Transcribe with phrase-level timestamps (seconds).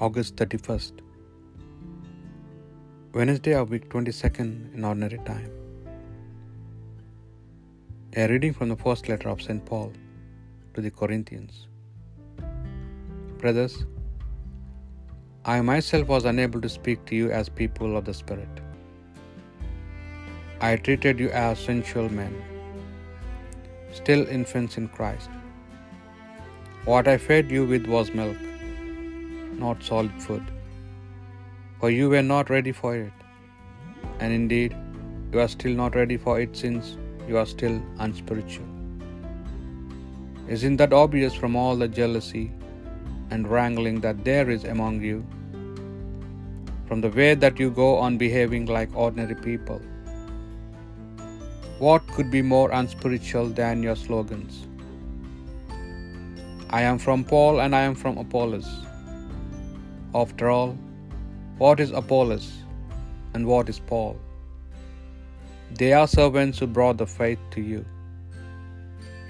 [0.00, 1.02] August 31st,
[3.12, 5.52] Wednesday of week 22nd in ordinary time.
[8.16, 9.64] A reading from the first letter of St.
[9.64, 9.92] Paul
[10.74, 11.68] to the Corinthians.
[13.38, 13.86] Brothers,
[15.44, 18.60] I myself was unable to speak to you as people of the Spirit.
[20.60, 22.34] I treated you as sensual men,
[23.92, 25.30] still infants in Christ.
[26.84, 28.36] What I fed you with was milk,
[29.64, 30.44] not solid food,
[31.80, 33.12] for you were not ready for it.
[34.20, 34.76] And indeed,
[35.32, 36.96] you are still not ready for it since
[37.28, 38.70] you are still unspiritual.
[40.56, 42.44] Isn't that obvious from all the jealousy
[43.30, 45.24] and wrangling that there is among you?
[46.88, 49.80] From the way that you go on behaving like ordinary people?
[51.78, 54.66] What could be more unspiritual than your slogans?
[56.70, 58.68] I am from Paul and I am from Apollos.
[60.22, 60.72] After all,
[61.62, 62.46] what is Apollos
[63.34, 64.14] and what is Paul?
[65.78, 67.80] They are servants who brought the faith to you.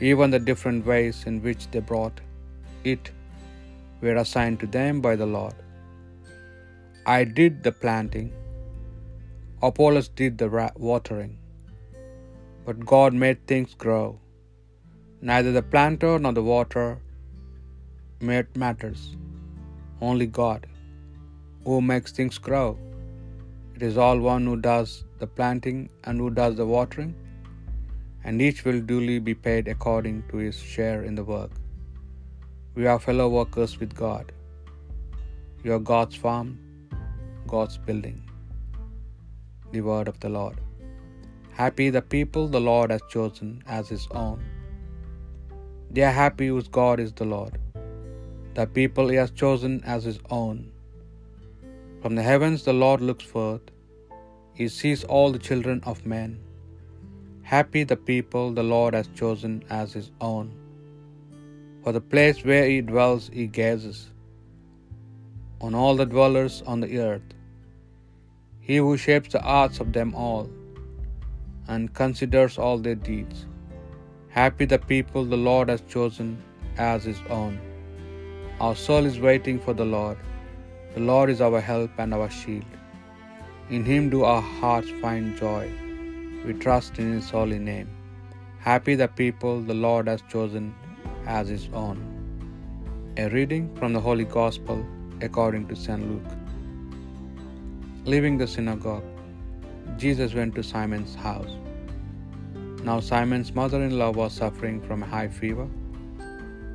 [0.09, 2.19] Even the different ways in which they brought
[2.93, 3.11] it
[4.03, 5.57] were assigned to them by the Lord.
[7.17, 8.29] I did the planting,
[9.69, 10.51] Apollos did the
[10.89, 11.33] watering,
[12.67, 14.05] but God made things grow.
[15.31, 16.87] Neither the planter nor the water
[18.31, 19.03] made matters,
[20.09, 20.63] only God,
[21.67, 22.67] who makes things grow.
[23.77, 27.13] It is all one who does the planting and who does the watering,
[28.25, 31.55] and each will duly be paid according to his share in the work.
[32.77, 34.27] We are fellow workers with God.
[35.65, 36.51] You are God's farm,
[37.55, 38.19] God's building.
[39.75, 40.57] The word of the Lord.
[41.63, 44.39] Happy the people the Lord has chosen as his own.
[45.95, 47.55] They are happy whose God is the Lord,
[48.59, 50.59] the people he has chosen as his own.
[52.05, 53.67] From the heavens the Lord looks forth,
[54.59, 56.33] he sees all the children of men.
[57.53, 60.51] Happy the people the Lord has chosen as his own.
[61.83, 64.01] For the place where he dwells he gazes
[65.63, 67.31] on all the dwellers on the earth,
[68.69, 70.47] he who shapes the hearts of them all,
[71.69, 73.41] and considers all their deeds.
[74.43, 76.31] Happy the people the Lord has chosen
[76.93, 77.59] as his own.
[78.61, 80.19] Our soul is waiting for the Lord.
[80.95, 82.75] The Lord is our help and our shield.
[83.69, 85.65] In him do our hearts find joy.
[86.47, 87.89] We trust in his holy name.
[88.67, 90.67] Happy the people the Lord has chosen
[91.27, 91.99] as his own.
[93.17, 94.87] A reading from the Holy Gospel
[95.21, 96.07] according to St.
[96.13, 96.33] Luke.
[98.05, 99.11] Leaving the synagogue,
[99.97, 101.55] Jesus went to Simon's house.
[102.89, 105.69] Now Simon's mother in law was suffering from a high fever,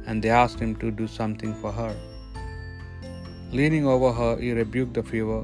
[0.07, 1.95] and they asked him to do something for her.
[3.57, 5.39] Leaning over her, he rebuked the fever,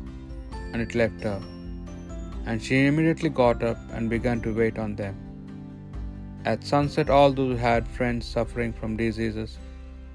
[0.71, 1.39] and it left her.
[2.47, 5.15] And she immediately got up and began to wait on them.
[6.51, 9.53] At sunset, all those who had friends suffering from diseases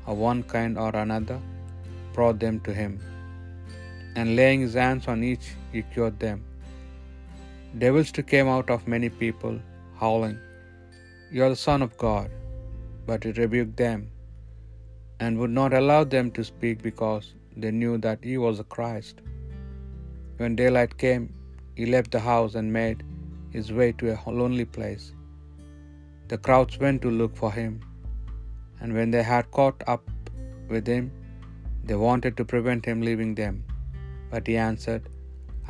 [0.07, 1.39] of one kind or another
[2.15, 2.93] brought them to him,
[4.19, 6.39] and laying his hands on each, he cured them.
[7.83, 9.57] Devils too came out of many people,
[10.03, 10.39] howling,
[11.33, 12.31] You are the Son of God.
[13.09, 14.01] But he rebuked them,
[15.23, 19.17] and would not allow them to speak because they knew that he was the Christ.
[20.39, 21.25] When daylight came,
[21.79, 23.03] he left the house and made
[23.57, 25.13] his way to a lonely place.
[26.29, 27.81] The crowds went to look for him,
[28.81, 30.05] and when they had caught up
[30.69, 31.11] with him,
[31.87, 33.65] they wanted to prevent him leaving them.
[34.33, 35.05] But he answered,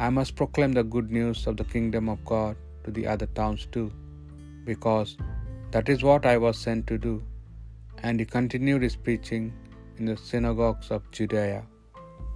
[0.07, 3.67] I must proclaim the good news of the kingdom of God to the other towns
[3.75, 3.89] too,
[4.65, 5.17] because
[5.73, 7.23] that is what I was sent to do.
[8.03, 9.53] And he continued his preaching
[9.99, 11.61] in the synagogues of Judea.